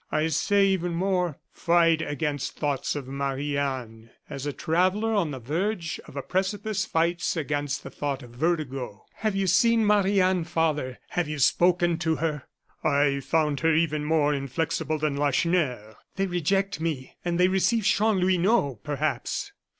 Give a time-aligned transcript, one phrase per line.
[0.11, 5.37] I say even more: fight against thoughts of Marie Anne as a traveller on the
[5.37, 10.45] verge of a precipice fights against the thought of vertigo." "Have you seen Marie Anne,
[10.45, 10.97] father?
[11.09, 12.45] Have you spoken to her?"
[12.83, 18.79] "I found her even more inflexible than Lacheneur." "They reject me, and they receive Chanlouineau,
[18.83, 19.51] perhaps."